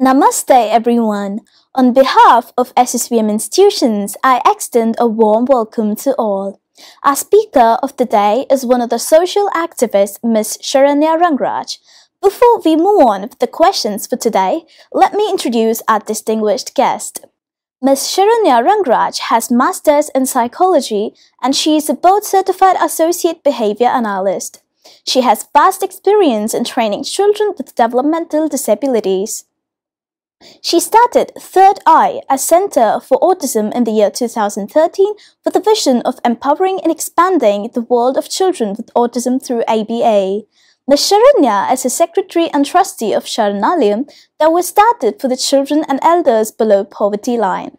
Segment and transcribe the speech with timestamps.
[0.00, 1.40] Namaste, everyone.
[1.74, 6.60] On behalf of SSVM institutions, I extend a warm welcome to all.
[7.02, 10.56] Our speaker of the day is one of the social activists, Ms.
[10.62, 11.78] Sharanya Rangraj.
[12.22, 17.26] Before we move on with the questions for today, let me introduce our distinguished guest.
[17.82, 18.02] Ms.
[18.02, 24.62] Sharanya Rangraj has Masters in Psychology and she is a board certified associate behavior analyst.
[25.04, 29.44] She has vast experience in training children with developmental disabilities.
[30.60, 36.00] She started Third Eye, a center for autism in the year 2013 with the vision
[36.02, 40.42] of empowering and expanding the world of children with autism through ABA.
[40.86, 41.10] Ms.
[41.10, 45.98] Sharanya is a secretary and trustee of Sharanalayam that was started for the children and
[46.02, 47.76] elders below poverty line.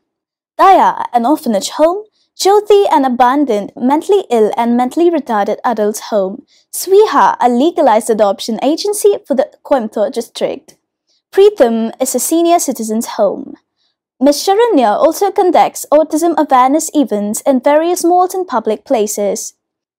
[0.60, 2.04] Daya, an orphanage home,
[2.38, 9.18] Jyoti, an abandoned, mentally ill and mentally retarded adults home, Swiha, a legalized adoption agency
[9.26, 10.76] for the Coimbatore district.
[11.32, 13.56] Preetham is a senior citizens home.
[14.20, 14.44] Ms.
[14.44, 19.54] Sharanya also conducts autism awareness events in various malls and public places.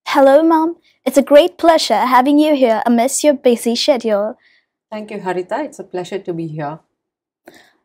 [0.07, 0.77] Hello, Mom.
[1.07, 4.37] It's a great pleasure having you here amidst your busy schedule.
[4.91, 5.65] Thank you, Harithra.
[5.65, 6.81] It's a pleasure to be here.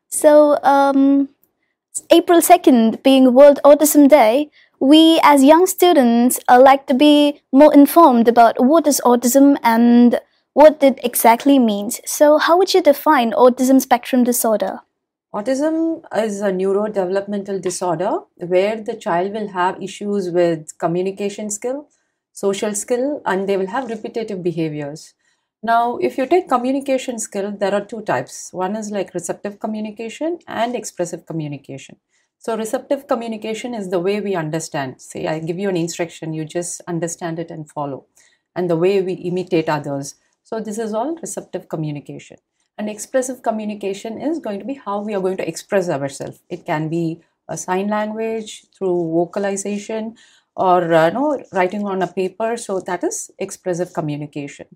[0.08, 1.30] So, um,
[2.10, 7.74] April 2nd being World Autism Day, we as young students uh, like to be more
[7.74, 10.20] informed about what is autism and
[10.56, 12.00] what it exactly means.
[12.06, 14.80] So, how would you define autism spectrum disorder?
[15.34, 21.90] Autism is a neurodevelopmental disorder where the child will have issues with communication skill,
[22.32, 25.14] social skill, and they will have repetitive behaviors.
[25.62, 28.54] Now, if you take communication skill, there are two types.
[28.54, 31.98] One is like receptive communication and expressive communication.
[32.38, 35.02] So, receptive communication is the way we understand.
[35.02, 38.06] Say, I give you an instruction, you just understand it and follow,
[38.56, 40.16] and the way we imitate others.
[40.46, 42.38] So this is all receptive communication.
[42.78, 46.44] And expressive communication is going to be how we are going to express ourselves.
[46.50, 50.16] It can be a sign language through vocalization
[50.56, 52.58] or uh, no, writing on a paper.
[52.58, 54.68] So that is expressive communication.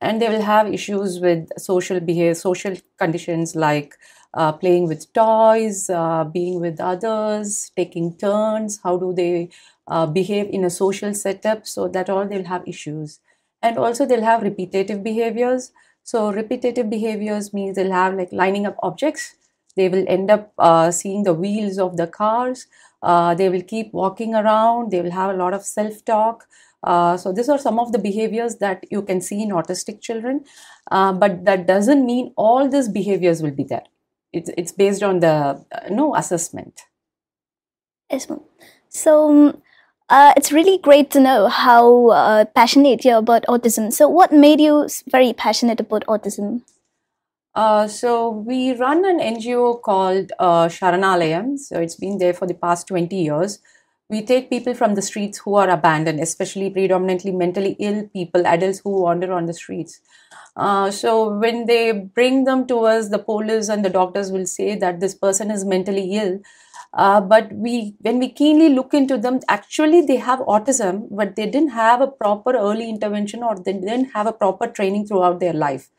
[0.00, 3.94] And they will have issues with social behavior, social conditions like
[4.32, 8.78] uh, playing with toys, uh, being with others, taking turns.
[8.84, 9.48] How do they
[9.88, 11.66] uh, behave in a social setup?
[11.66, 13.18] So that all they'll have issues
[13.66, 15.72] and also they'll have repetitive behaviors.
[16.02, 19.34] So repetitive behaviors means they'll have like lining up objects.
[19.76, 22.66] They will end up uh, seeing the wheels of the cars.
[23.02, 24.90] Uh, they will keep walking around.
[24.90, 26.46] They will have a lot of self-talk.
[26.82, 30.44] Uh, so these are some of the behaviors that you can see in autistic children.
[30.90, 33.84] Uh, but that doesn't mean all these behaviors will be there.
[34.32, 36.82] It's, it's based on the uh, no assessment.
[38.10, 38.28] Yes
[38.88, 39.60] so
[40.08, 43.92] uh, it's really great to know how uh, passionate you're about autism.
[43.92, 46.62] So, what made you very passionate about autism?
[47.54, 51.58] Uh, so, we run an NGO called uh, Sharanalayam.
[51.58, 53.58] So, it's been there for the past 20 years.
[54.08, 58.80] We take people from the streets who are abandoned, especially predominantly mentally ill people, adults
[58.84, 60.00] who wander on the streets.
[60.56, 64.76] Uh, so when they bring them to us, the police and the doctors will say
[64.76, 66.40] that this person is mentally ill.
[66.96, 71.44] Uh, but we, when we keenly look into them, actually they have autism, but they
[71.46, 75.52] didn't have a proper early intervention or they didn't have a proper training throughout their
[75.52, 75.90] life.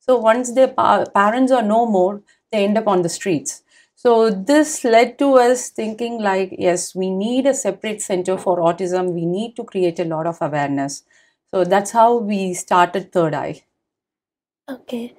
[0.00, 3.62] So once their pa- parents are no more, they end up on the streets.
[3.94, 9.12] So this led to us thinking like, yes, we need a separate center for autism.
[9.12, 11.02] We need to create a lot of awareness.
[11.50, 13.64] So that's how we started Third Eye.
[14.68, 15.16] Okay.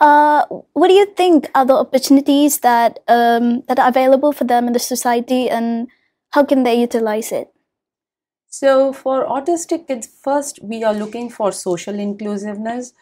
[0.00, 4.66] Uh, what do you think are the opportunities that um, that are available for them
[4.66, 5.88] in the society, and
[6.30, 7.52] how can they utilize it?
[8.48, 12.94] So, for autistic kids, first we are looking for social inclusiveness.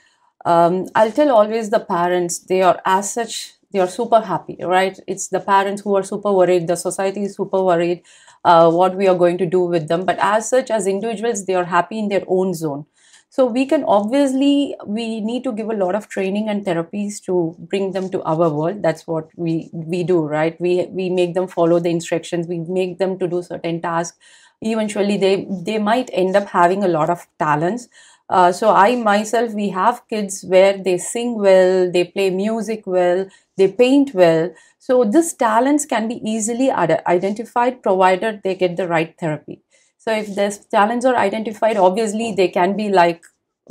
[0.45, 4.99] Um, I'll tell always the parents they are as such they are super happy, right?
[5.07, 6.67] It's the parents who are super worried.
[6.67, 8.03] The society is super worried.
[8.45, 11.55] Uh, what we are going to do with them, but as such, as individuals, they
[11.55, 12.87] are happy in their own zone
[13.31, 17.55] so we can obviously we need to give a lot of training and therapies to
[17.59, 18.83] bring them to our world.
[18.83, 20.59] That's what we we do right?
[20.61, 22.47] We we make them follow the instructions.
[22.47, 24.17] We make them to do certain tasks.
[24.61, 27.89] Eventually they they might end up having a lot of talents.
[28.31, 33.27] Uh, so i myself we have kids where they sing well they play music well
[33.57, 34.51] they paint well.
[34.79, 39.61] So these talents can be easily identified provided they get the right therapy
[39.99, 43.23] so if these challenges are identified, obviously they can be like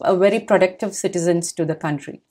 [0.01, 2.21] a very productive citizens to the country.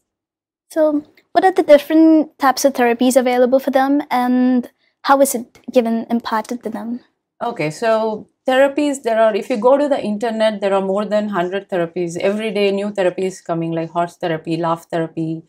[0.71, 1.03] So
[1.33, 4.71] what are the different types of therapies available for them and
[5.03, 7.01] how is it given imparted to them?
[7.43, 11.25] Okay, so therapies there are if you go to the internet there are more than
[11.25, 15.43] 100 therapies every day new therapies coming like horse therapy laugh therapy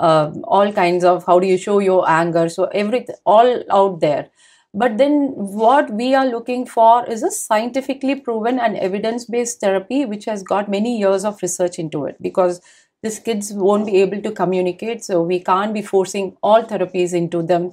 [0.00, 4.28] um, all kinds of how do you show your anger so everything all out there
[4.74, 10.04] but then what we are looking for is a scientifically proven and evidence based therapy
[10.04, 12.60] which has got many years of research into it because
[13.02, 17.42] these kids won't be able to communicate so we can't be forcing all therapies into
[17.42, 17.72] them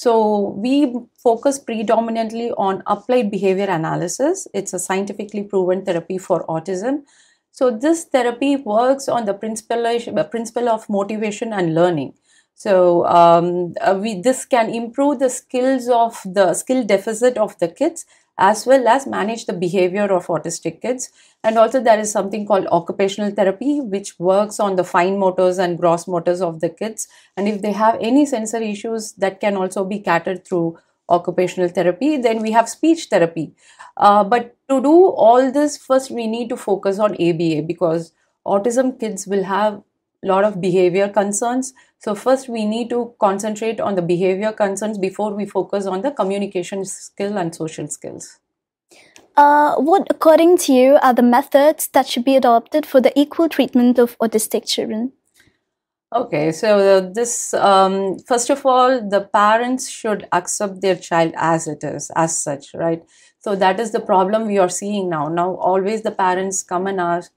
[0.00, 4.48] so we focus predominantly on applied behavior analysis.
[4.54, 7.02] It's a scientifically proven therapy for autism.
[7.50, 9.84] So this therapy works on the principle,
[10.30, 12.14] principle of motivation and learning.
[12.60, 17.68] So um, uh, we, this can improve the skills of the skill deficit of the
[17.68, 18.04] kids
[18.36, 21.08] as well as manage the behavior of autistic kids.
[21.42, 25.78] And also, there is something called occupational therapy, which works on the fine motors and
[25.78, 27.08] gross motors of the kids.
[27.34, 30.78] And if they have any sensory issues, that can also be catered through
[31.08, 32.18] occupational therapy.
[32.18, 33.54] Then we have speech therapy.
[33.96, 38.12] Uh, but to do all this, first we need to focus on ABA because
[38.46, 39.82] autism kids will have
[40.22, 41.72] lot of behavior concerns
[42.02, 46.10] so first we need to concentrate on the behavior concerns before we focus on the
[46.10, 48.38] communication skill and social skills.
[49.36, 53.50] Uh, what, according to you, are the methods that should be adopted for the equal
[53.50, 55.12] treatment of autistic children?
[56.14, 61.84] Okay, so this, um, first of all, the parents should accept their child as it
[61.84, 63.02] is, as such, right?
[63.40, 65.28] So that is the problem we are seeing now.
[65.28, 67.30] Now, always the parents come and ask,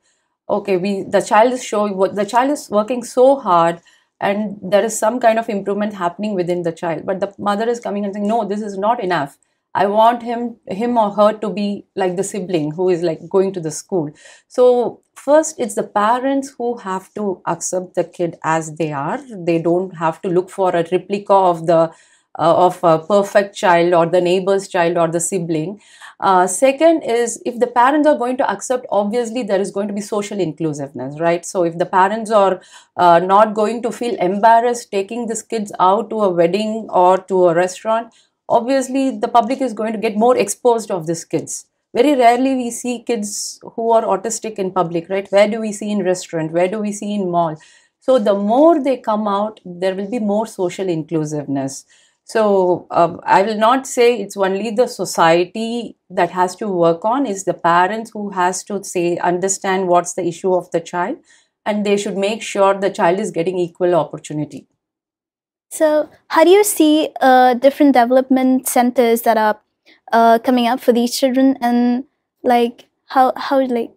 [0.49, 3.81] okay, we the child is showing what the child is working so hard
[4.19, 7.79] and there is some kind of improvement happening within the child but the mother is
[7.79, 9.37] coming and saying no this is not enough.
[9.75, 13.53] I want him him or her to be like the sibling who is like going
[13.53, 14.11] to the school.
[14.47, 19.19] So first it's the parents who have to accept the kid as they are.
[19.51, 21.91] They don't have to look for a replica of the
[22.39, 25.79] uh, of a perfect child or the neighbor's child or the sibling
[26.19, 29.93] uh, second is if the parents are going to accept, obviously there is going to
[29.93, 31.45] be social inclusiveness, right?
[31.45, 32.61] So if the parents are
[32.97, 37.49] uh, not going to feel embarrassed taking these kids out to a wedding or to
[37.49, 38.13] a restaurant,
[38.47, 41.65] obviously the public is going to get more exposed of these kids.
[41.95, 45.31] Very rarely we see kids who are autistic in public, right?
[45.31, 46.51] Where do we see in restaurant?
[46.51, 47.55] Where do we see in mall?
[47.99, 51.85] So the more they come out, there will be more social inclusiveness.
[52.25, 57.25] So um, I will not say it's only the society that has to work on.
[57.25, 61.17] It's the parents who has to say understand what's the issue of the child,
[61.65, 64.67] and they should make sure the child is getting equal opportunity.
[65.69, 69.59] So how do you see uh, different development centers that are
[70.11, 72.05] uh, coming up for these children, and
[72.43, 73.91] like how how like?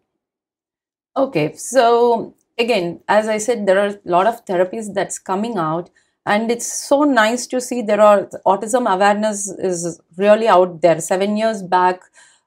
[1.16, 5.90] Okay, so again, as I said, there are a lot of therapies that's coming out
[6.26, 11.36] and it's so nice to see there are autism awareness is really out there seven
[11.36, 12.02] years back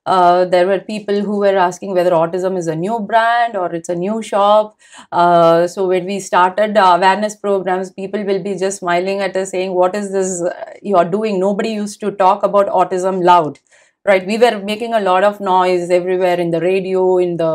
[0.05, 3.89] uh, there were people who were asking whether autism is a new brand or it's
[3.89, 4.75] a new shop.
[5.11, 9.73] Uh, so when we started awareness programs, people will be just smiling at us saying,
[9.73, 10.41] "What is this
[10.81, 13.59] you are doing?" Nobody used to talk about autism loud,
[14.05, 14.25] right?
[14.25, 17.53] We were making a lot of noise everywhere in the radio, in the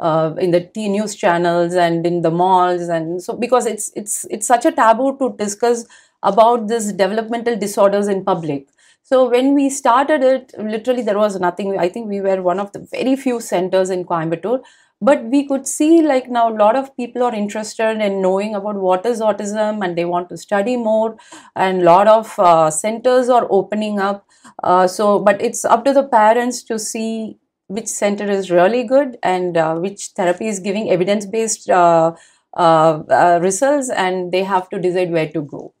[0.00, 4.24] uh, in the T news channels and in the malls and so because it's it's
[4.30, 5.86] it's such a taboo to discuss
[6.22, 8.68] about this developmental disorders in public.
[9.02, 11.78] So when we started it literally there was nothing.
[11.78, 14.62] I think we were one of the very few centers in coimbatore.
[15.00, 18.74] But we could see like now a lot of people are interested in knowing about
[18.74, 21.16] what is autism and they want to study more.
[21.54, 24.26] And a lot of uh, centers are opening up.
[24.62, 29.18] Uh, so but it's up to the parents to see which center is really good
[29.22, 32.12] and uh, which therapy is giving evidence based uh,
[32.56, 35.74] uh, uh, results and they have to decide where to go.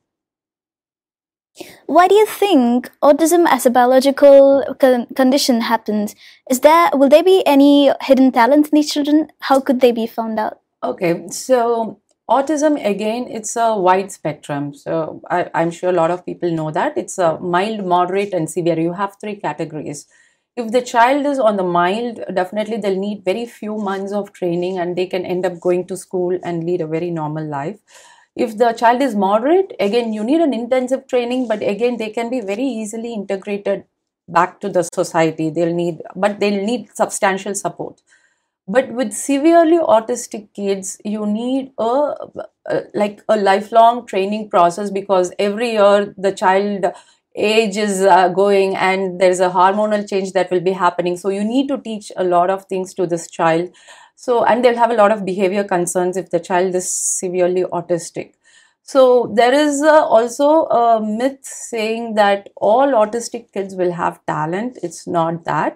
[1.86, 6.14] Why do you think autism as a biological con- condition happens
[6.48, 9.32] is there will there be any hidden talent in these children?
[9.40, 10.60] How could they be found out?
[10.84, 14.74] Okay so autism again it's a wide spectrum.
[14.74, 16.96] So I, i'm sure a lot of people know that.
[16.96, 18.78] It's a mild moderate and severe.
[18.78, 20.06] You have three categories
[20.58, 24.78] if the child is on the mild, definitely they'll need very few months of training
[24.78, 27.78] and they can end up going to school and lead a very normal life.
[28.34, 32.30] If the child is moderate, again, you need an intensive training, but again, they can
[32.30, 33.84] be very easily integrated
[34.28, 35.50] back to the society.
[35.50, 38.00] They'll need, but they'll need substantial support.
[38.66, 42.14] But with severely autistic kids, you need a,
[42.66, 46.84] a like a lifelong training process because every year the child
[47.38, 51.44] age is uh, going and there's a hormonal change that will be happening so you
[51.44, 53.70] need to teach a lot of things to this child
[54.16, 58.32] so and they'll have a lot of behavior concerns if the child is severely autistic
[58.90, 59.00] So
[59.38, 64.78] there is uh, also a myth saying that all autistic kids will have talent.
[64.82, 65.74] It's not that.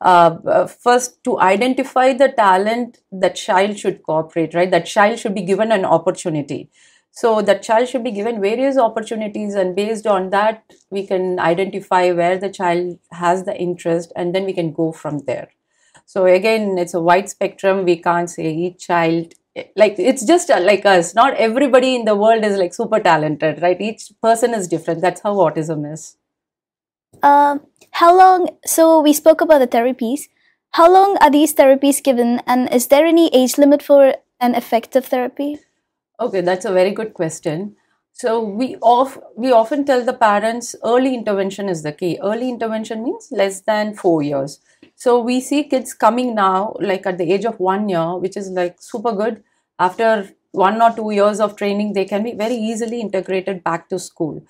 [0.00, 4.70] Uh, uh, first, to identify the talent, the child should cooperate, right?
[4.70, 6.70] That child should be given an opportunity.
[7.14, 12.10] So the child should be given various opportunities, and based on that, we can identify
[12.10, 15.48] where the child has the interest, and then we can go from there.
[16.06, 17.84] So again, it's a wide spectrum.
[17.84, 19.34] We can't say each child
[19.76, 21.14] like it's just uh, like us.
[21.14, 23.80] Not everybody in the world is like super talented right?
[23.80, 25.02] Each person is different.
[25.02, 26.16] That's how autism is.
[27.22, 30.28] Um how long so we spoke about the therapies.
[30.70, 35.04] How long are these therapies given and is there any age limit for an effective
[35.06, 35.58] therapy
[36.24, 37.74] okay that's a very good question
[38.12, 43.02] so we off we often tell the parents early intervention is the key early intervention
[43.02, 44.60] means less than 4 years
[45.02, 48.50] so we see kids coming now, like at the age of one year, which is
[48.50, 49.42] like super good.
[49.78, 53.98] After one or two years of training, they can be very easily integrated back to
[53.98, 54.44] school.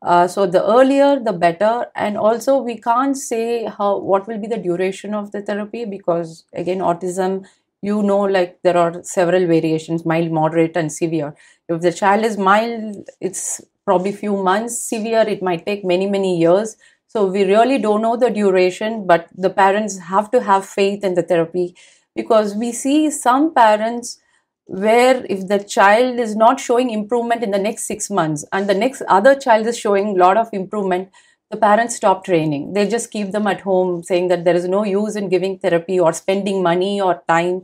[0.00, 1.88] Uh, so the earlier, the better.
[1.94, 6.44] And also, we can't say how what will be the duration of the therapy because
[6.54, 7.44] again, autism,
[7.82, 11.34] you know, like there are several variations: mild, moderate, and severe.
[11.68, 14.78] If the child is mild, it's probably few months.
[14.78, 16.76] Severe, it might take many many years
[17.08, 21.14] so we really don't know the duration, but the parents have to have faith in
[21.14, 21.74] the therapy
[22.14, 24.18] because we see some parents
[24.66, 28.74] where if the child is not showing improvement in the next six months and the
[28.74, 31.08] next other child is showing lot of improvement,
[31.50, 32.72] the parents stop training.
[32.74, 35.98] They just keep them at home saying that there is no use in giving therapy
[35.98, 37.62] or spending money or time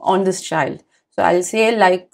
[0.00, 0.82] on this child.
[1.10, 2.10] So I'll say like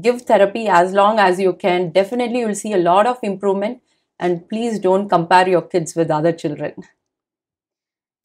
[0.00, 1.90] give therapy as long as you can.
[1.90, 3.80] Definitely you'll see a lot of improvement
[4.18, 6.74] and please don't compare your kids with other children.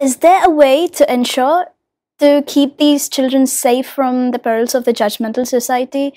[0.01, 1.67] Is there a way to ensure
[2.17, 6.13] to keep these children safe from the perils of the judgmental society?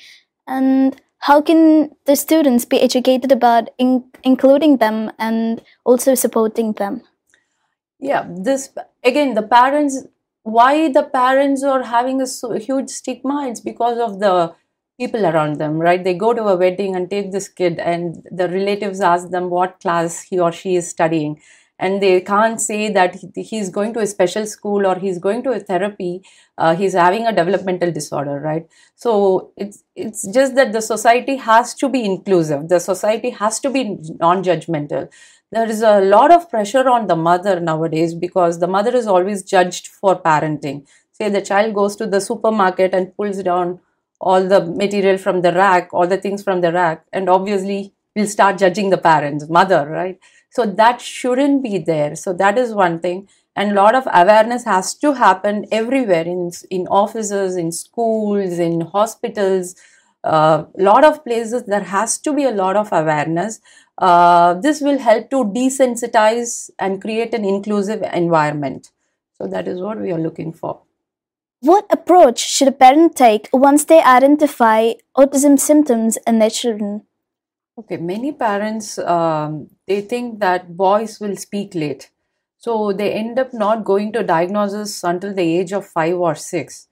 [0.46, 7.00] And how can the students be educated about in- including them and also supporting them?
[7.98, 8.68] Yeah, this
[9.02, 10.06] again, the parents,
[10.42, 13.48] why the parents are having a huge stigma?
[13.48, 14.54] It's because of the
[15.00, 16.04] people around them, right?
[16.04, 19.80] They go to a wedding and take this kid, and the relatives ask them what
[19.80, 21.40] class he or she is studying.
[21.78, 25.50] And they can't say that he's going to a special school or he's going to
[25.50, 26.22] a therapy.
[26.56, 28.66] Uh, he's having a developmental disorder, right?
[28.94, 32.68] So it's it's just that the society has to be inclusive.
[32.68, 35.08] The society has to be non-judgmental.
[35.50, 39.42] There is a lot of pressure on the mother nowadays because the mother is always
[39.42, 40.86] judged for parenting.
[41.12, 43.80] Say the child goes to the supermarket and pulls down
[44.20, 48.26] all the material from the rack, all the things from the rack, and obviously we'll
[48.26, 50.18] start judging the parents, mother, right?
[50.54, 52.14] So that shouldn't be there.
[52.14, 53.28] So that is one thing.
[53.56, 58.82] And a lot of awareness has to happen everywhere in, in offices, in schools, in
[58.82, 59.74] hospitals,
[60.22, 61.64] a uh, lot of places.
[61.64, 63.60] There has to be a lot of awareness.
[63.98, 68.92] Uh, this will help to desensitize and create an inclusive environment.
[69.32, 70.82] So that is what we are looking for.
[71.60, 77.02] What approach should a parent take once they identify autism symptoms in their children?
[77.76, 82.10] Okay, many parents um, they think that boys will speak late,
[82.56, 86.86] so they end up not going to diagnosis until the age of five or six.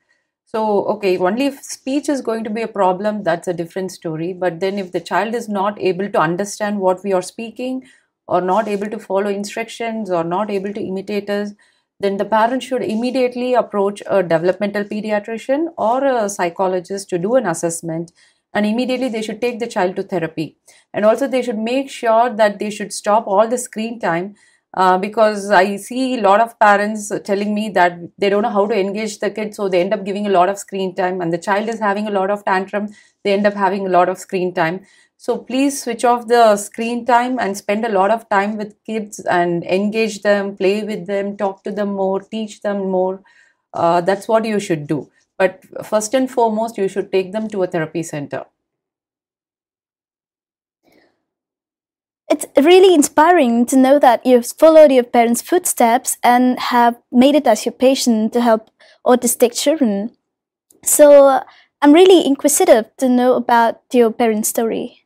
[0.45, 4.33] So, okay, only if speech is going to be a problem, that's a different story.
[4.33, 7.85] But then, if the child is not able to understand what we are speaking,
[8.27, 11.53] or not able to follow instructions, or not able to imitate us,
[12.01, 17.47] then the parent should immediately approach a developmental pediatrician or a psychologist to do an
[17.47, 18.11] assessment
[18.55, 20.57] and immediately they should take the child to therapy
[20.93, 24.35] and also they should make sure that they should stop all the screen time
[24.75, 28.67] uh, because I see a lot of parents telling me that they don't know how
[28.67, 31.33] to engage the kid, so they end up giving a lot of screen time, and
[31.33, 32.89] the child is having a lot of tantrum,
[33.23, 34.81] they end up having a lot of screen time.
[35.19, 39.21] So please switch off the screen time and spend a lot of time with kids
[39.21, 43.23] and engage them, play with them, talk to them more, teach them more.
[43.73, 45.11] Uh, that's what you should do.
[45.39, 48.45] But first and foremost, you should take them to a therapy center.
[52.31, 57.47] It's really inspiring to know that you've followed your parents' footsteps and have made it
[57.47, 58.71] as your passion to help
[59.07, 60.17] autistic children.
[60.85, 61.43] So
[61.83, 65.05] I'm really inquisitive to know about your parents' story.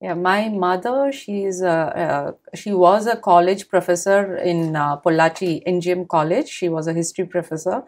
[0.00, 6.06] Yeah, my mother, she's a, uh, she was a college professor in uh, Pollachi NGM
[6.08, 6.48] College.
[6.48, 7.82] She was a history professor.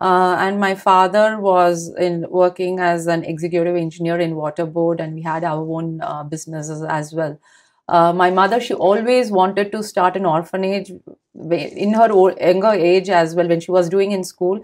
[0.00, 5.14] Uh, and my father was in working as an executive engineer in water board and
[5.14, 7.38] we had our own uh, businesses as well.
[7.88, 10.90] Uh, my mother, she always wanted to start an orphanage
[11.34, 14.60] in her old, younger age as well when she was doing in school.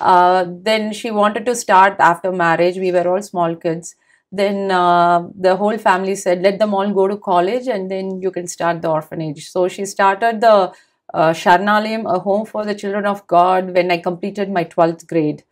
[0.00, 2.76] Uh, then she wanted to start after marriage.
[2.76, 3.94] We were all small kids
[4.32, 8.30] then uh, the whole family said, let them all go to college and then you
[8.30, 9.50] can start the orphanage.
[9.50, 10.72] So she started the
[11.12, 15.44] uh, a home for the children of God, when I completed my 12th grade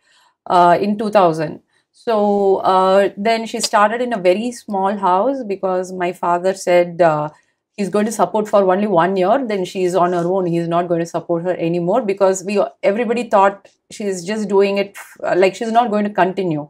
[0.47, 1.61] uh, in 2000.
[1.91, 7.29] So uh, then she started in a very small house because my father said uh,
[7.75, 9.45] he's going to support for only one year.
[9.45, 10.45] Then she's on her own.
[10.45, 14.97] He's not going to support her anymore because we everybody thought she's just doing it
[15.35, 16.69] like she's not going to continue.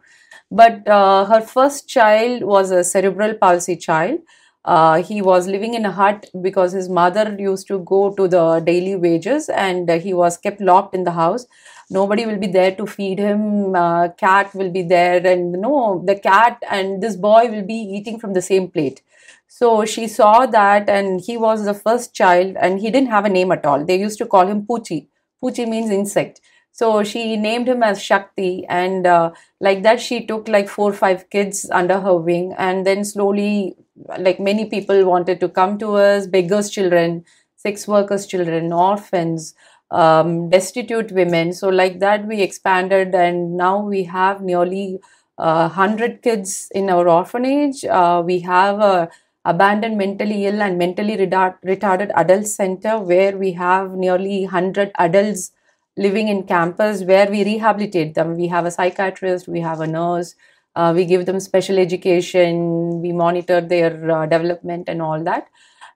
[0.52, 4.20] But uh, her first child was a cerebral palsy child.
[4.66, 8.60] Uh, he was living in a hut because his mother used to go to the
[8.60, 11.46] daily wages and uh, he was kept locked in the house.
[11.90, 13.74] Nobody will be there to feed him.
[13.76, 18.20] Uh, cat will be there and no the cat and this boy will be eating
[18.20, 19.02] from the same plate.
[19.48, 23.30] So she saw that and he was the first child and he didn't have a
[23.30, 23.84] name at all.
[23.86, 25.08] They used to call him puchi.
[25.42, 26.42] Puchi means insect.
[26.72, 30.94] So she named him as Shakti, and uh, like that, she took like four or
[30.94, 33.76] five kids under her wing, and then slowly,
[34.18, 37.26] like many people wanted to come to us beggars' children,
[37.56, 39.54] sex workers' children, orphans,
[39.92, 41.54] um, destitute women.
[41.54, 45.00] So, like that, we expanded, and now we have nearly
[45.38, 47.84] uh, 100 kids in our orphanage.
[47.86, 49.10] Uh, we have a
[49.46, 55.52] abandoned mentally ill and mentally retarded adult center where we have nearly 100 adults
[55.98, 58.36] living in campus where we rehabilitate them.
[58.36, 60.36] We have a psychiatrist, we have a nurse,
[60.76, 65.48] uh, we give them special education, we monitor their uh, development and all that.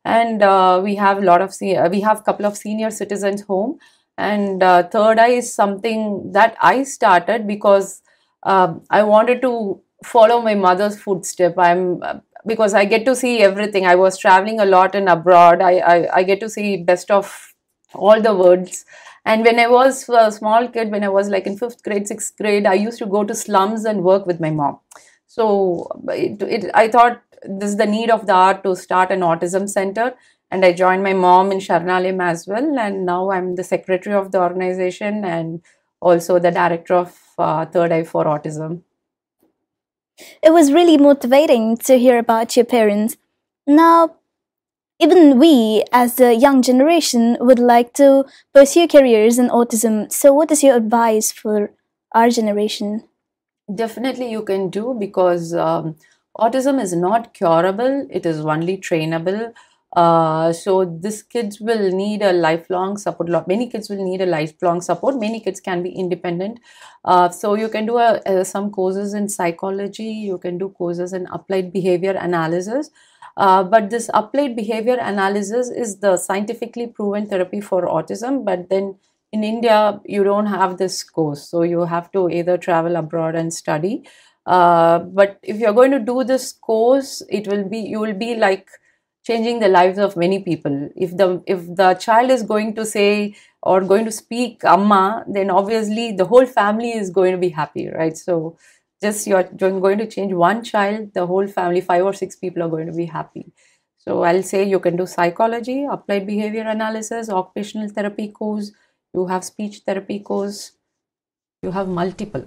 [0.05, 3.41] And uh, we have a lot of se- we have a couple of senior citizens
[3.43, 3.77] home.
[4.17, 8.03] And uh, third eye is something that i started because
[8.43, 11.55] uh, i wanted to follow my mother's footstep.
[11.57, 12.01] I'm
[12.45, 13.85] because i get to see everything.
[13.85, 15.61] I was traveling a lot and abroad.
[15.61, 17.52] I, I i get to see best of
[17.95, 18.85] all the words.
[19.31, 22.33] and when i was a small kid when i was like in fifth grade sixth
[22.39, 24.73] grade i used to go to slums and work with my mom
[25.35, 25.45] so
[26.09, 27.21] it, it, i thought
[27.61, 30.07] this is the need of the art to start an autism center
[30.53, 32.77] and I joined my mom in Sharanalayam as well.
[32.77, 35.63] And now I'm the secretary of the organization and
[35.99, 38.83] also the director of uh, Third Eye for Autism.
[40.43, 43.17] It was really motivating to hear about your parents.
[43.65, 44.17] Now,
[44.99, 50.11] even we, as the young generation, would like to pursue careers in autism.
[50.11, 51.71] So, what is your advice for
[52.13, 53.03] our generation?
[53.73, 55.95] Definitely, you can do because um,
[56.37, 59.53] autism is not curable, it is only trainable.
[59.95, 63.47] Uh, so this kids will need a lifelong support.
[63.47, 65.19] Many kids will need a lifelong support.
[65.19, 66.59] Many kids can be independent.
[67.05, 70.05] Uh, so you can do a, a, some courses in psychology.
[70.05, 72.89] You can do courses in applied behavior analysis.
[73.35, 78.45] Uh, but this applied behavior analysis is the scientifically proven therapy for autism.
[78.45, 78.95] But then
[79.31, 81.49] in India, you don't have this course.
[81.49, 84.03] So you have to either travel abroad and study
[84.45, 88.35] uh, but if you're going to do this course it will be you will be
[88.35, 88.67] like
[89.25, 93.33] changing the lives of many people if the if the child is going to say
[93.61, 97.87] or going to speak amma then obviously the whole family is going to be happy
[97.89, 98.57] right so
[99.05, 99.43] just you're
[99.87, 102.97] going to change one child the whole family five or six people are going to
[103.01, 103.45] be happy
[103.97, 108.71] so i'll say you can do psychology applied behavior analysis occupational therapy course
[109.13, 110.59] you have speech therapy course
[111.61, 112.45] you have multiple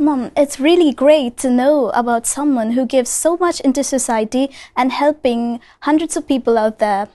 [0.00, 4.92] Mom, it's really great to know about someone who gives so much into society and
[4.92, 7.08] helping hundreds of people out there.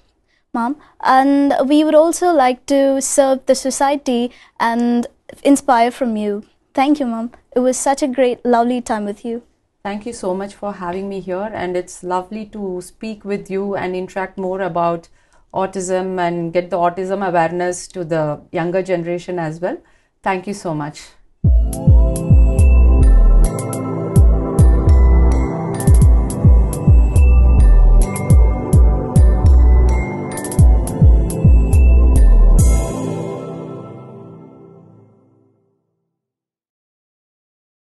[0.53, 5.07] Mom, and we would also like to serve the society and
[5.43, 6.43] inspire from you.
[6.75, 7.31] Thank you, Mom.
[7.55, 9.43] It was such a great, lovely time with you.
[9.81, 13.75] Thank you so much for having me here, and it's lovely to speak with you
[13.75, 15.07] and interact more about
[15.53, 19.77] autism and get the autism awareness to the younger generation as well.
[20.21, 21.11] Thank you so much.